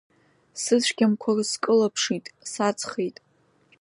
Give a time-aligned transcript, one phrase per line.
[0.61, 3.17] Сыцәгьамкәа скылаԥшит, саҵхеит.